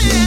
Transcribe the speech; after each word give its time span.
Yeah. 0.00 0.21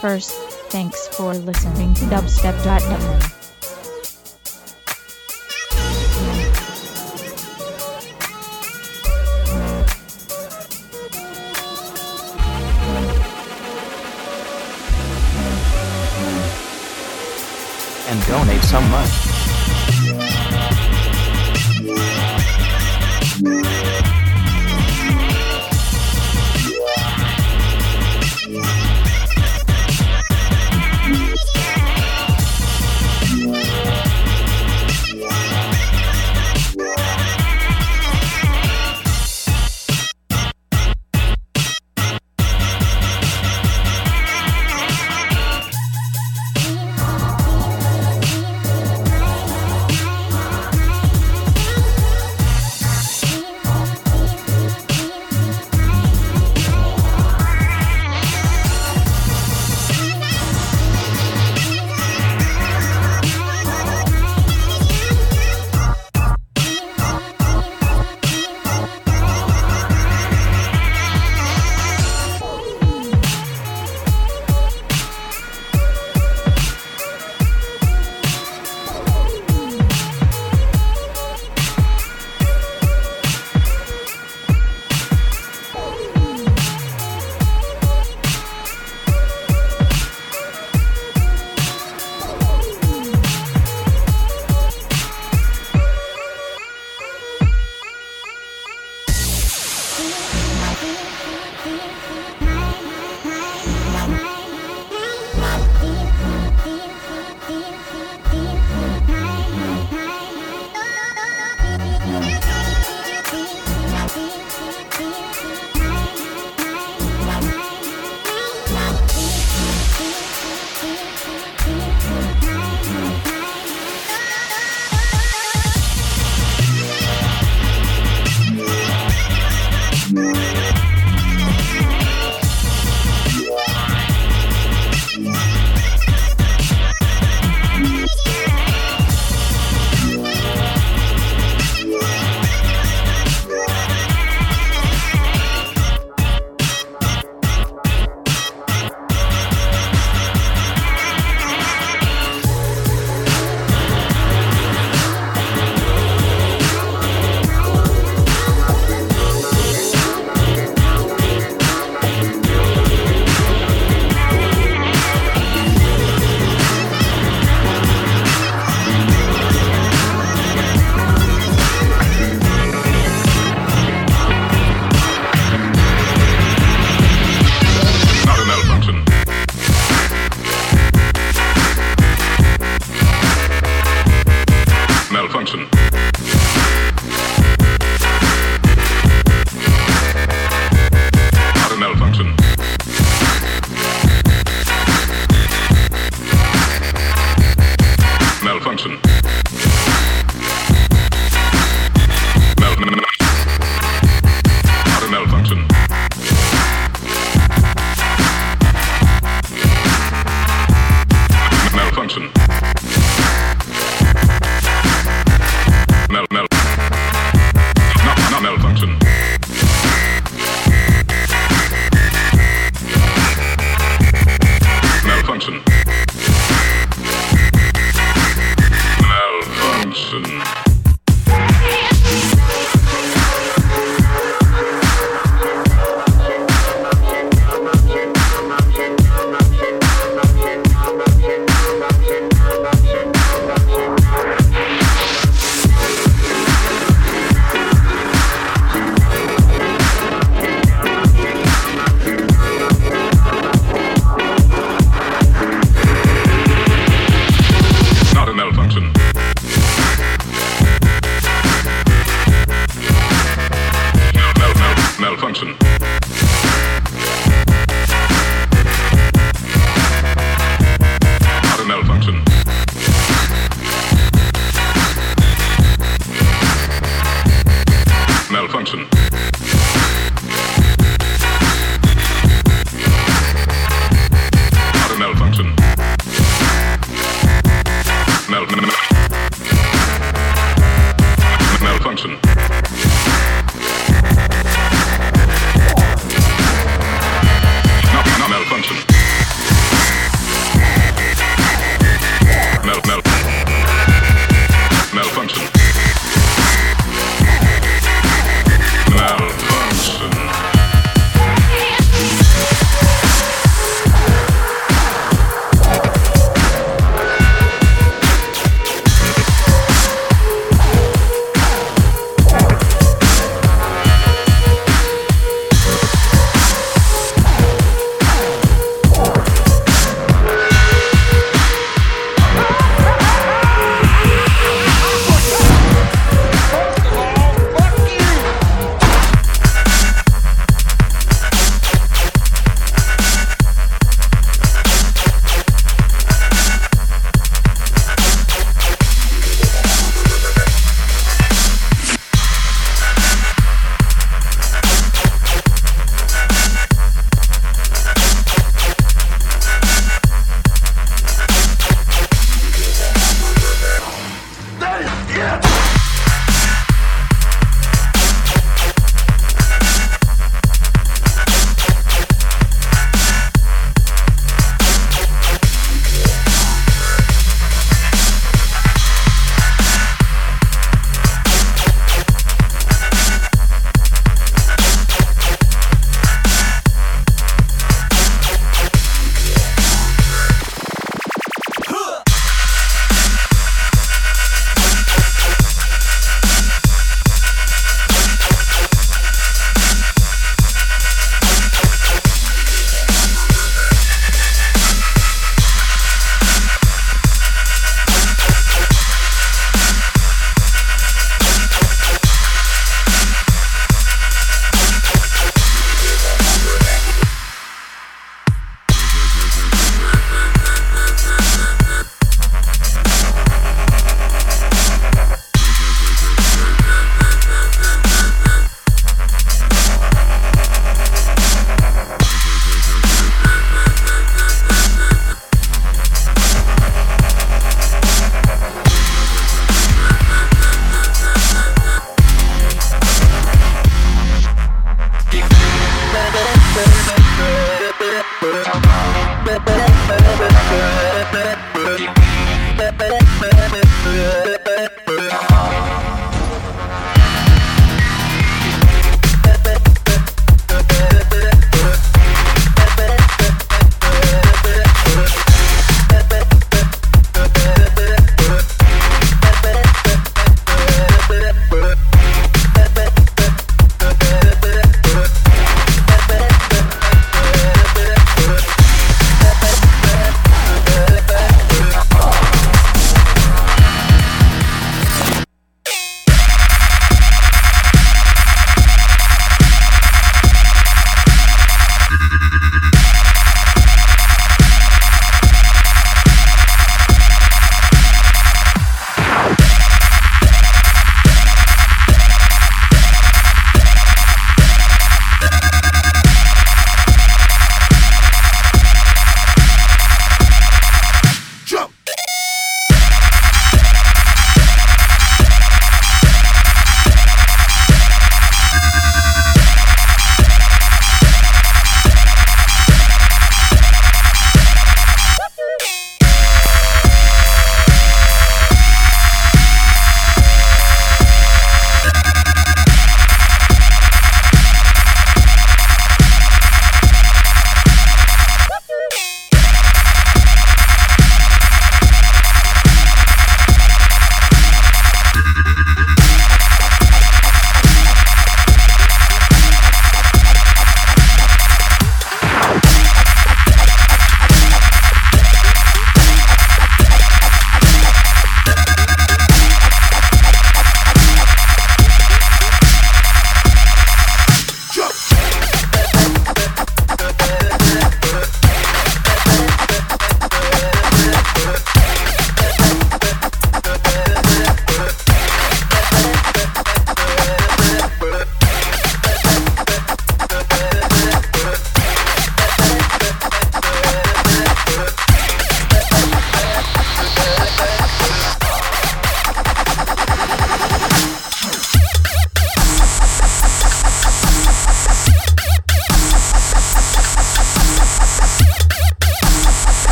first, 0.00 0.32
thanks 0.70 1.08
for 1.08 1.34
listening 1.34 1.92
to 1.94 2.04
dubstep.fm. 2.06 3.36
and 18.08 18.26
donate 18.26 18.62
so 18.64 18.80
much. 18.80 19.29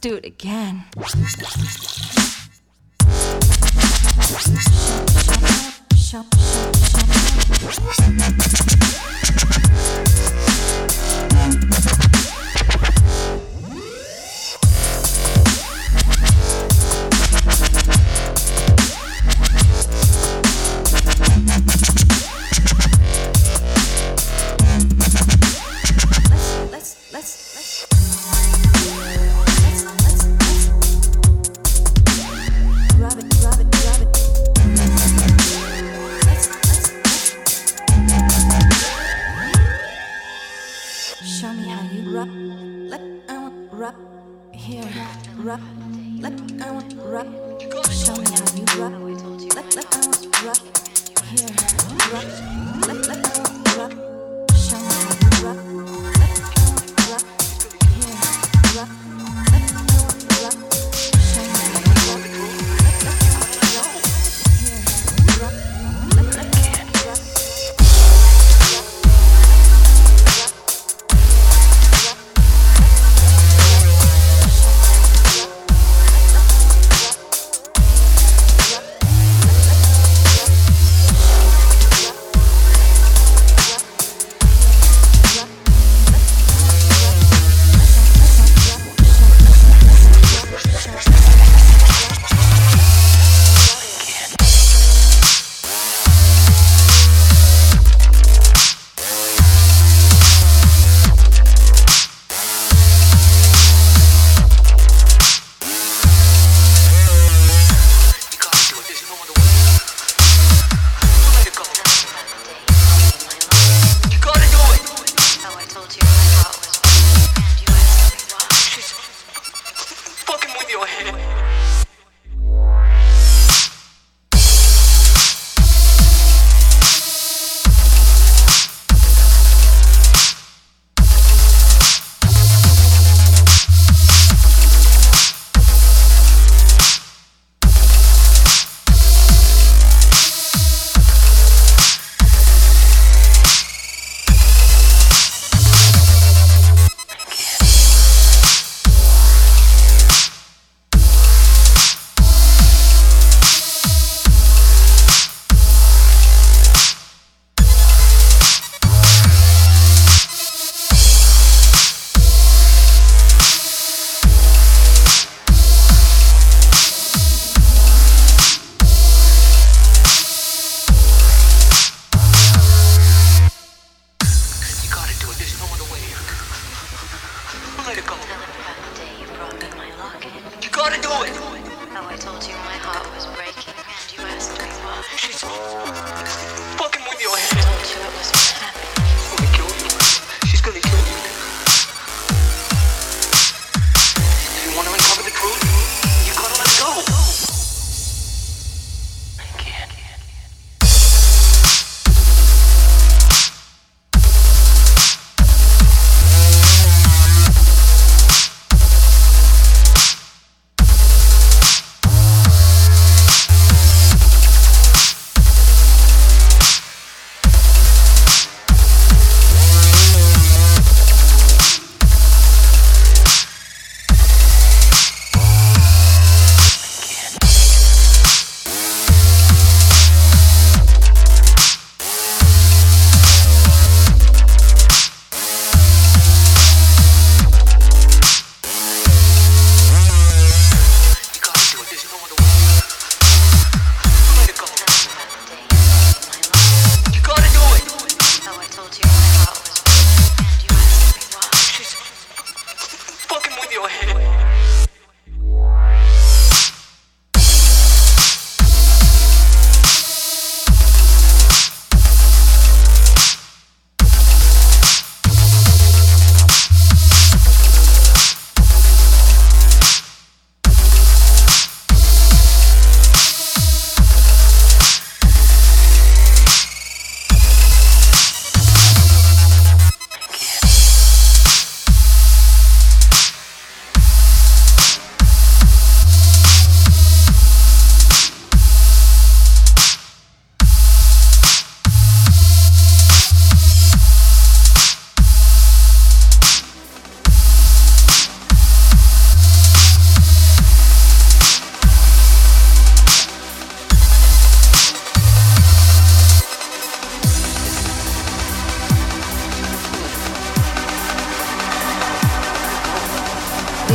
do 0.00 0.14
it 0.14 0.24
again. 0.24 0.84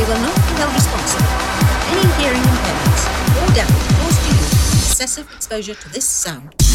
will 0.06 0.20
not 0.20 0.36
be 0.36 0.54
held 0.54 0.72
responsible 0.72 1.26
for 1.26 1.98
any 1.98 2.22
hearing 2.22 2.40
impairments 2.40 3.02
or 3.42 3.54
damage 3.54 3.88
caused 3.98 4.22
to 4.22 4.28
you 4.36 4.42
excessive 4.86 5.28
exposure 5.34 5.74
to 5.74 5.88
this 5.92 6.04
sound. 6.04 6.65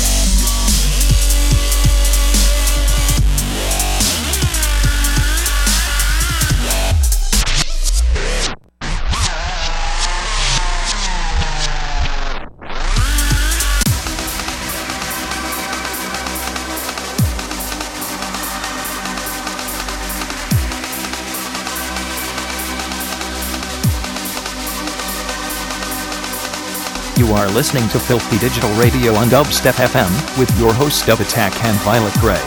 You 27.21 27.33
are 27.33 27.47
listening 27.49 27.87
to 27.89 27.99
Filthy 27.99 28.39
Digital 28.39 28.71
Radio 28.81 29.13
on 29.13 29.27
Dubstep 29.27 29.73
FM 29.73 30.39
with 30.39 30.49
your 30.57 30.73
hosts 30.73 31.05
Dub 31.05 31.19
Attack 31.19 31.53
and 31.63 31.77
Violet 31.81 32.11
Gray. 32.15 32.41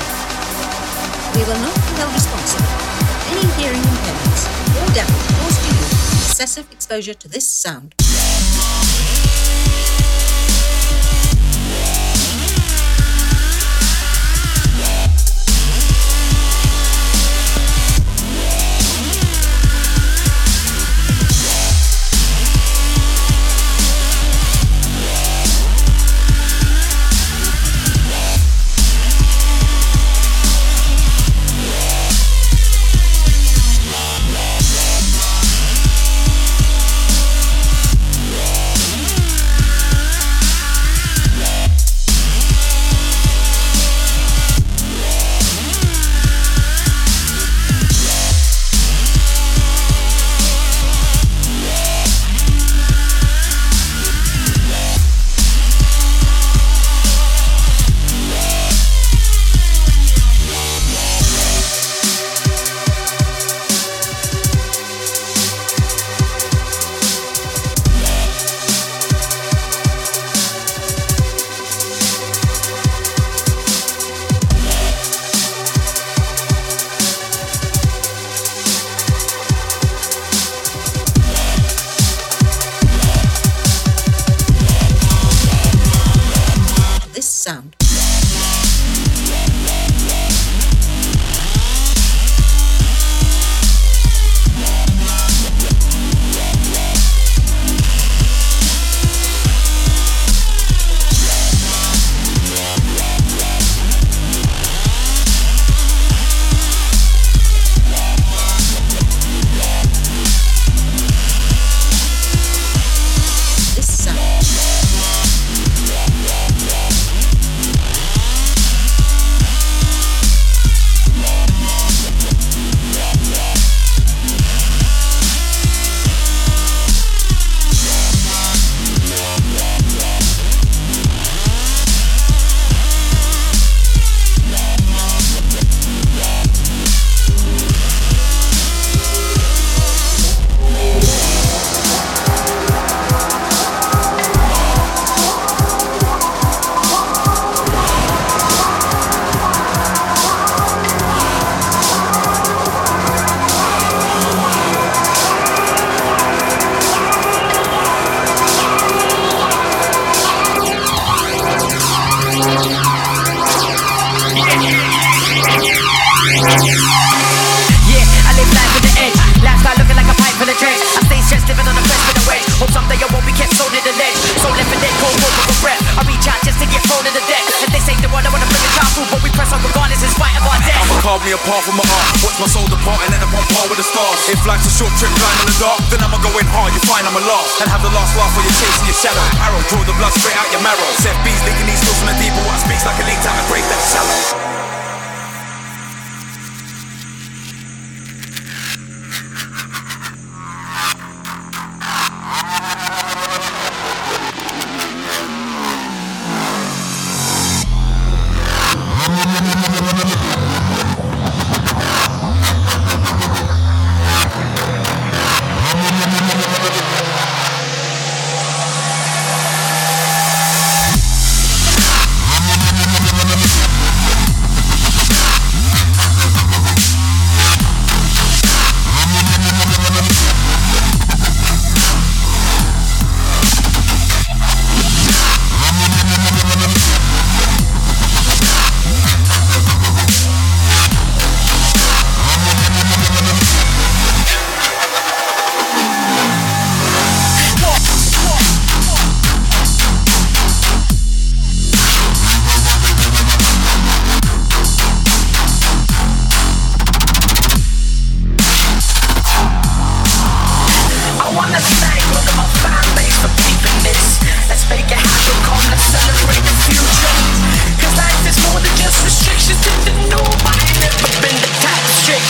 We 1.36 1.46
will 1.46 1.60
not 1.62 1.76
be 1.76 1.94
held 1.94 2.12
responsible 2.12 2.66
for 2.66 3.38
any 3.38 3.46
hearing 3.62 3.80
impairments 3.80 4.48
or 4.74 4.92
damage 4.92 5.28
caused 5.38 5.60
to 5.62 5.76
you 5.76 5.80
excessive 6.26 6.72
exposure 6.72 7.14
to 7.14 7.28
this 7.28 7.48
sound. 7.48 7.94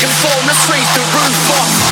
Conform 0.05 0.47
the 0.47 0.53
streets 0.53 0.93
to 0.93 1.01
roof 1.01 1.51
off. 1.51 1.84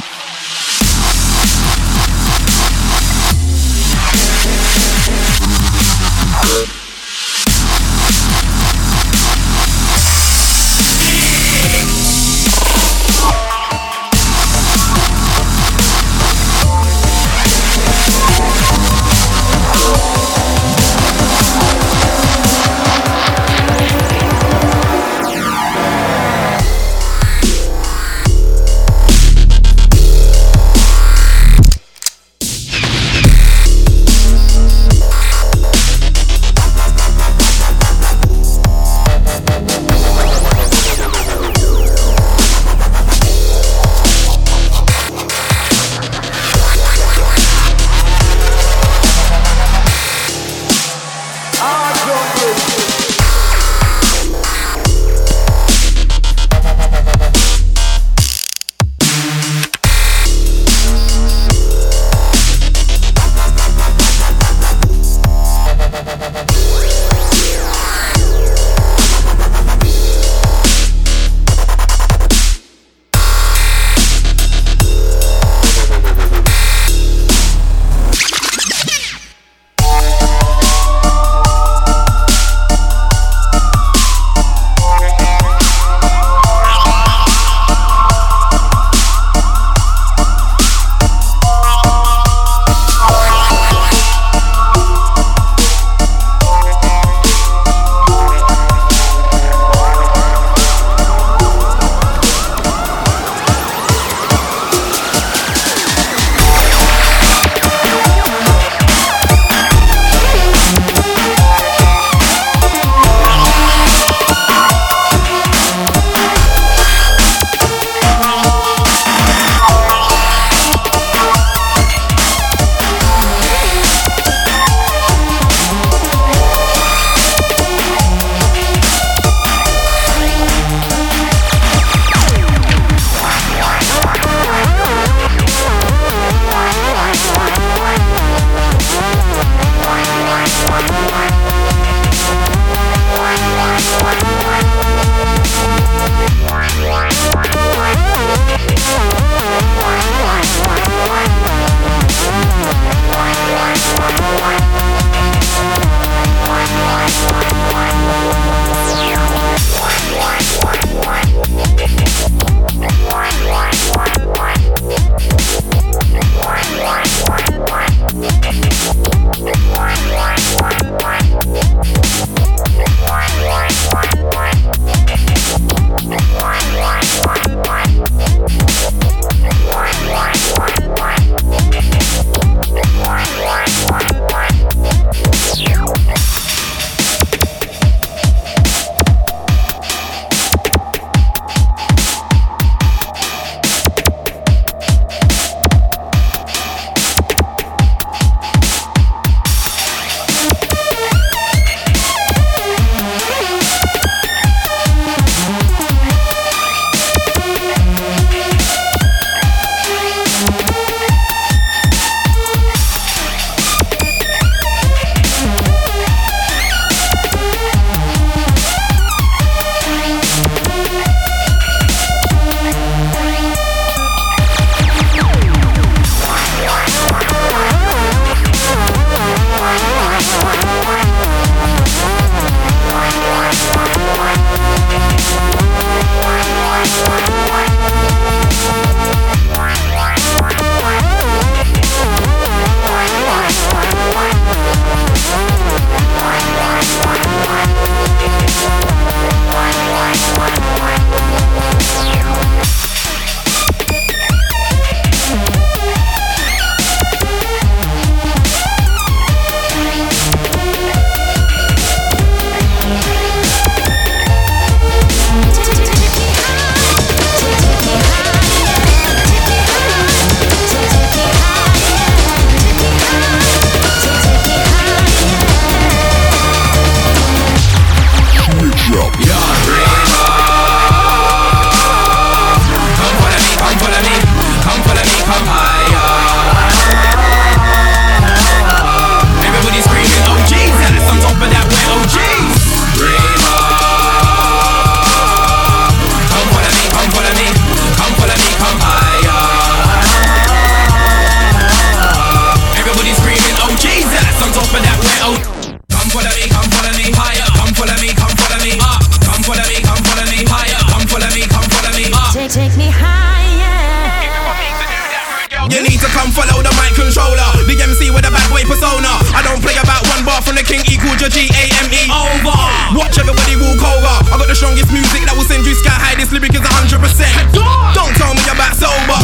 From 320.42 320.58
the 320.58 320.66
king 320.66 320.82
equals 320.90 321.22
your 321.22 321.30
G 321.30 321.46
A 321.46 321.64
M 321.82 321.88
E. 321.94 322.02
Over. 322.10 322.58
Watch 322.98 323.16
everybody 323.18 323.54
walk 323.56 323.78
over. 323.78 324.14
I 324.28 324.34
got 324.36 324.50
the 324.50 324.58
strongest 324.58 324.90
music 324.90 325.22
that 325.26 325.34
will 325.38 325.46
send 325.46 325.62
you 325.62 325.74
sky 325.78 325.94
high. 325.94 326.18
This 326.18 326.34
lyric 326.34 326.52
is 326.54 326.62
hundred 326.66 326.98
percent. 326.98 327.30
Don't 327.54 328.14
tell 328.18 328.34
me 328.34 328.42
about 328.50 328.74
sober. 328.74 329.18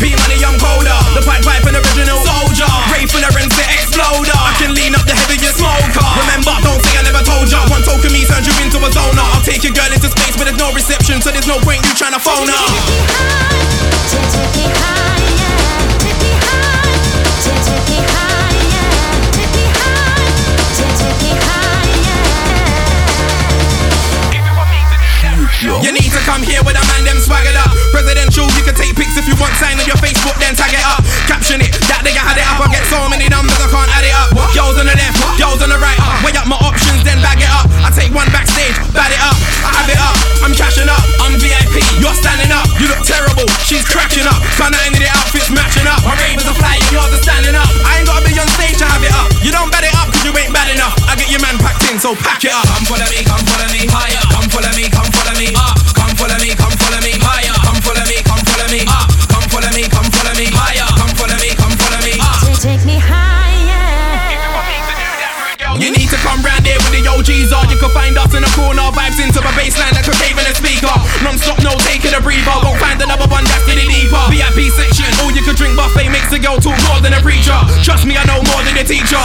P 0.00 0.12
money, 0.16 0.40
I'm 0.40 0.56
colder. 0.56 0.96
The 1.16 1.22
pipe 1.24 1.44
pipe 1.44 1.64
an 1.68 1.76
original 1.76 2.20
soldier. 2.24 2.68
Ray 2.92 3.04
for 3.04 3.20
the 3.20 3.28
it 3.28 3.68
exploder. 3.80 4.36
I 4.36 4.52
can 4.56 4.72
lean 4.72 4.96
up 4.96 5.04
the 5.04 5.16
heaviest 5.16 5.60
smoker. 5.60 6.04
Remember, 6.24 6.56
don't 6.64 6.80
say 6.80 6.96
I 6.96 7.02
never 7.04 7.22
told 7.24 7.48
ya. 7.52 7.60
One 7.68 7.84
token 7.84 8.12
me 8.12 8.24
turns 8.24 8.48
you 8.48 8.56
into 8.64 8.80
a 8.80 8.88
zoner. 8.88 9.24
I'll 9.36 9.44
take 9.44 9.60
your 9.60 9.76
girl 9.76 9.92
into 9.92 10.08
space, 10.08 10.36
but 10.36 10.48
there's 10.48 10.60
no 10.60 10.72
reception, 10.72 11.20
so 11.20 11.32
there's 11.32 11.48
no 11.48 11.60
point 11.60 11.84
you 11.84 11.92
trying 11.96 12.16
to 12.16 12.22
phone 12.22 12.48
her 12.48 12.64
to 20.76 21.15
You 25.86 25.94
need 25.94 26.10
to 26.10 26.18
come 26.26 26.42
here 26.42 26.58
with 26.66 26.74
a 26.74 26.82
man, 26.90 27.06
them 27.06 27.14
swaggered 27.22 27.54
up. 27.54 27.70
Presidential, 27.94 28.42
you 28.58 28.62
can 28.66 28.74
take 28.74 28.98
pics 28.98 29.14
if 29.14 29.22
you 29.30 29.38
want, 29.38 29.54
sign 29.54 29.78
on 29.78 29.86
your 29.86 29.94
Facebook, 30.02 30.34
then 30.42 30.50
tag 30.58 30.74
it 30.74 30.82
up. 30.82 30.98
Caption 31.30 31.62
it, 31.62 31.70
that 31.86 32.02
nigga 32.02 32.18
had 32.18 32.34
it 32.34 32.42
up. 32.42 32.58
I 32.58 32.66
get 32.74 32.82
so 32.90 33.06
many 33.06 33.30
numbers, 33.30 33.54
I 33.54 33.70
can't 33.70 33.86
add 33.94 34.02
it 34.02 34.10
up. 34.10 34.34
Girls 34.50 34.74
on 34.82 34.90
the 34.90 34.96
left, 34.98 35.14
girls 35.38 35.62
on 35.62 35.70
the 35.70 35.78
right. 35.78 35.94
Ah. 36.02 36.18
Weigh 36.26 36.34
up 36.34 36.50
my 36.50 36.58
options, 36.58 37.06
then 37.06 37.22
bag 37.22 37.38
it 37.38 37.46
up. 37.54 37.70
I 37.86 37.94
take 37.94 38.10
one 38.10 38.26
backstage, 38.34 38.74
bad 38.98 39.14
it 39.14 39.22
up. 39.22 39.38
I 39.62 39.70
have 39.78 39.86
it 39.86 40.00
up, 40.02 40.18
I'm 40.42 40.58
cashing 40.58 40.90
up. 40.90 41.06
I'm 41.22 41.38
VIP, 41.38 41.78
you're 42.02 42.18
standing 42.18 42.50
up. 42.50 42.66
You 42.82 42.90
look 42.90 43.06
terrible, 43.06 43.46
she's 43.62 43.86
cracking 43.86 44.26
up. 44.26 44.42
Kinda 44.58 44.82
the 44.90 45.06
outfits 45.06 45.54
matching 45.54 45.86
up. 45.86 46.02
My 46.02 46.18
ravers 46.18 46.50
are 46.50 46.58
flying, 46.58 46.82
yours 46.90 47.14
are 47.14 47.22
standing 47.22 47.54
up. 47.54 47.70
I 47.86 48.02
ain't 48.02 48.10
gotta 48.10 48.26
be 48.26 48.34
on 48.34 48.50
stage 48.58 48.74
to 48.82 48.90
have 48.90 49.06
it 49.06 49.14
up. 49.14 49.30
You 49.38 49.54
don't 49.54 49.70
bad 49.70 49.86
it 49.86 49.94
up, 49.94 50.10
cause 50.10 50.26
you 50.26 50.34
ain't 50.34 50.50
bad 50.50 50.66
enough. 50.66 50.98
I 51.06 51.14
get 51.14 51.30
your 51.30 51.38
man 51.46 51.54
packed 51.62 51.86
in, 51.86 52.02
so 52.02 52.18
pack 52.18 52.42
it 52.42 52.50
up. 52.50 52.66
Come 52.74 52.90
follow 52.90 53.06
me, 53.06 53.22
come 53.22 53.44
follow 53.46 53.70
me, 53.70 53.86
higher. 53.86 54.18
Come 54.34 54.50
follow 54.50 54.74
me, 54.74 54.90
come 54.90 55.06
follow 55.14 55.38
me, 55.38 55.54
up. 55.54 55.75
You 67.76 67.84
can 67.84 67.92
find 67.92 68.16
us 68.16 68.32
in 68.32 68.40
the 68.40 68.48
corner, 68.56 68.88
vibes 68.96 69.20
into 69.20 69.36
a 69.36 69.52
bassline 69.52 69.92
like 69.92 70.08
a 70.08 70.16
cave 70.16 70.32
in 70.32 70.48
a 70.48 70.54
speaker. 70.56 70.88
Non-stop, 71.20 71.60
no 71.60 71.76
taking 71.84 72.08
a 72.16 72.24
breather. 72.24 72.56
Won't 72.64 72.80
find 72.80 72.96
another 72.96 73.28
one 73.28 73.44
that's 73.44 73.68
getting 73.68 73.84
deeper. 73.84 74.16
VIP 74.32 74.72
section, 74.72 75.04
all 75.20 75.28
you 75.28 75.44
can 75.44 75.52
drink 75.52 75.76
buffet 75.76 76.08
makes 76.08 76.32
a 76.32 76.40
girl 76.40 76.56
talk 76.56 76.72
more 76.88 77.04
than 77.04 77.12
a 77.12 77.20
preacher. 77.20 77.52
Trust 77.84 78.08
me, 78.08 78.16
I 78.16 78.24
know 78.24 78.40
more 78.48 78.64
than 78.64 78.80
a 78.80 78.84
teacher. 78.88 79.20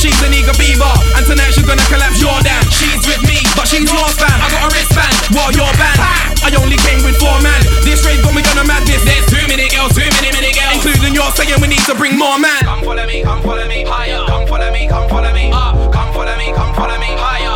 she's 0.00 0.16
an 0.24 0.32
eager 0.32 0.56
beaver, 0.56 0.88
and 1.20 1.28
tonight 1.28 1.52
she's 1.52 1.68
gonna 1.68 1.84
collapse 1.92 2.16
your 2.16 2.32
dam. 2.40 2.64
She's 2.72 3.04
with 3.04 3.20
me, 3.28 3.44
but 3.52 3.68
she's 3.68 3.84
your 3.84 4.08
fan. 4.16 4.32
I 4.40 4.48
got 4.48 4.64
a 4.64 4.68
wristband, 4.72 5.36
while 5.36 5.52
you're 5.52 5.76
banned. 5.76 6.00
I 6.40 6.48
only 6.56 6.80
came 6.80 7.04
with 7.04 7.20
four 7.20 7.36
man. 7.44 7.60
This 7.84 8.00
rave 8.08 8.24
got 8.24 8.32
me 8.32 8.40
on 8.56 8.56
a 8.56 8.64
madness. 8.64 9.04
There's 9.04 9.28
too 9.28 9.44
many 9.52 9.68
girls, 9.68 9.92
too 9.92 10.08
many, 10.16 10.32
many 10.32 10.48
girls. 10.56 10.80
Including 10.80 11.12
your 11.12 11.28
saying 11.36 11.60
we 11.60 11.68
need 11.68 11.84
to 11.84 11.92
bring 11.92 12.16
more 12.16 12.40
man. 12.40 12.64
Come 12.64 12.80
follow 12.88 13.04
me, 13.04 13.20
come 13.20 13.44
follow 13.44 13.68
me, 13.68 13.84
higher. 13.84 14.24
Come 14.24 14.48
follow 14.48 14.72
me, 14.72 14.88
come 14.88 15.04
follow 15.12 15.28
me, 15.36 15.52
up. 15.52 15.76
Come 15.92 16.08
follow 16.16 16.32
me, 16.40 16.56
come 16.56 16.72
follow 16.72 16.96
me, 16.96 17.12
higher. 17.20 17.55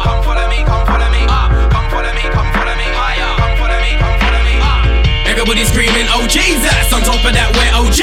Everybody 5.40 5.64
screaming, 5.64 6.04
oh 6.10 6.26
Jesus! 6.28 6.92
On 6.92 7.00
top 7.00 7.24
of 7.24 7.32
that, 7.32 7.48
we're 7.56 7.72
oh, 7.72 7.86
OGs. 7.88 8.00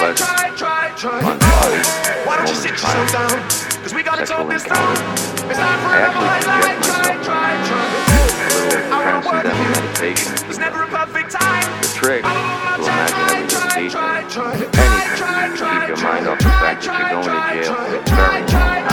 But 0.00 0.16
try, 0.16 0.48
try, 0.56 0.94
try, 0.96 1.22
one 1.22 1.38
body, 1.38 1.76
Why 2.24 2.38
don't 2.38 2.48
you 2.48 2.54
sit 2.54 2.70
yourself 2.70 3.12
down? 3.12 3.36
Cause 3.82 3.92
we 3.92 4.02
gotta 4.02 4.24
talk 4.24 4.48
this 4.48 4.64
down. 4.64 4.96
It's 5.44 5.58
time 5.58 5.78
for 5.84 5.92
another 5.92 6.24
light, 6.24 6.46
light, 6.48 6.80
try, 6.80 7.20
try, 7.20 7.52
try. 7.68 8.00
I 8.96 9.20
want 9.20 9.26
what 9.26 9.44
meditation. 9.44 10.32
There's 10.46 10.58
never 10.58 10.84
a 10.84 10.86
perfect 10.86 11.32
time. 11.32 11.82
The 11.82 11.88
trick 11.92 12.22
to 12.24 12.30
imagine 12.30 13.28
every 13.28 13.44
meditation. 13.44 14.00
Anything 14.80 15.52
to 15.52 15.68
keep 15.68 15.88
your 15.88 16.00
mind 16.00 16.28
off 16.28 16.38
the 16.38 16.44
fact 16.48 16.82
that 16.82 16.96
you're 16.96 17.12
going 17.12 17.28
to 17.28 17.68
jail. 17.68 17.76
Very 18.16 18.40
important. 18.40 18.89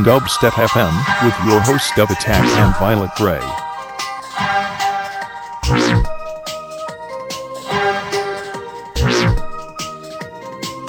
On 0.00 0.20
Dubstep 0.20 0.52
FM 0.52 1.24
with 1.24 1.34
your 1.46 1.60
host 1.60 1.94
Dub 1.96 2.10
Attack 2.10 2.44
and 2.44 2.74
Violet 2.76 3.10
Gray. 3.16 3.40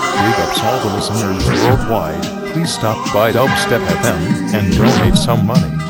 Big 0.05 0.35
ups 0.39 0.63
all 0.63 0.79
the 0.79 0.95
listeners 0.95 1.45
worldwide. 1.63 2.23
Please 2.53 2.73
stop 2.73 3.13
by 3.13 3.31
Dubstep 3.31 3.85
FM 3.85 4.53
and 4.53 4.77
donate 4.77 5.15
some 5.15 5.45
money. 5.45 5.80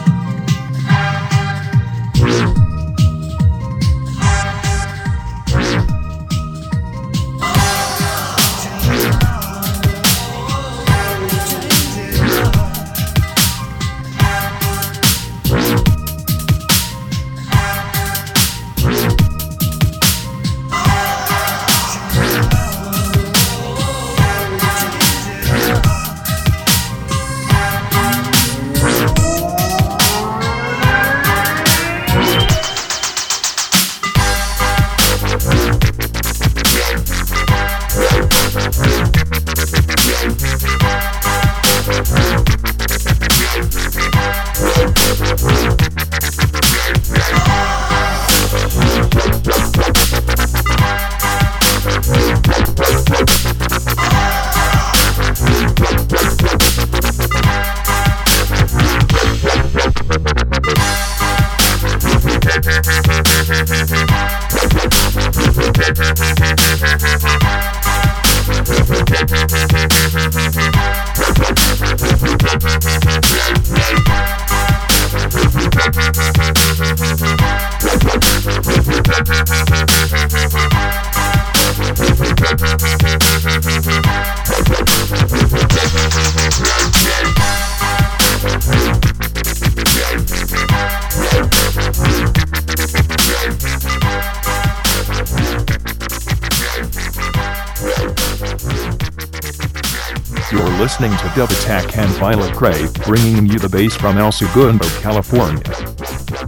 Violet 102.22 102.56
Gray, 102.56 102.88
bringing 103.04 103.48
you 103.48 103.58
the 103.58 103.68
bass 103.68 103.96
from 103.96 104.20
El 104.20 104.32
Segundo, 104.32 104.88
California. 105.02 105.64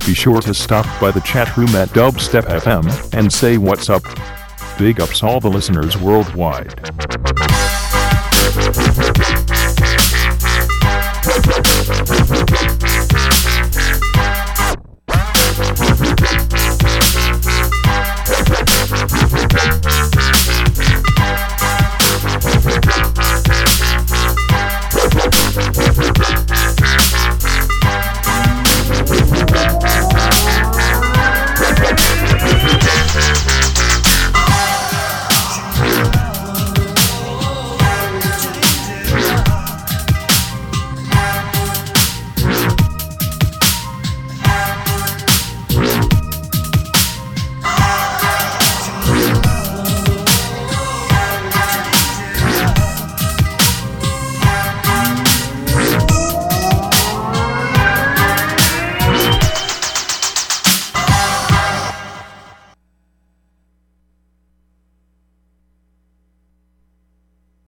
Be 0.06 0.14
sure 0.14 0.40
to 0.40 0.54
stop 0.54 0.86
by 1.02 1.10
the 1.10 1.20
chat 1.22 1.58
room 1.58 1.70
at 1.70 1.90
Dubstep 1.90 2.44
FM 2.44 3.12
and 3.18 3.34
say 3.34 3.58
what's 3.58 3.90
up. 3.90 4.04
Big 4.78 5.02
ups 5.02 5.24
all 5.24 5.40
the 5.40 5.50
listeners 5.50 5.98
worldwide. 5.98 6.83